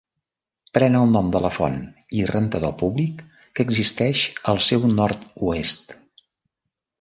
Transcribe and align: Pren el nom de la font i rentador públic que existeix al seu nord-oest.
Pren 0.77 0.95
el 0.99 1.11
nom 1.15 1.27
de 1.35 1.41
la 1.43 1.51
font 1.57 1.75
i 2.21 2.25
rentador 2.31 2.73
públic 2.79 3.21
que 3.59 3.67
existeix 3.67 4.23
al 4.55 4.63
seu 4.71 4.89
nord-oest. 4.95 5.95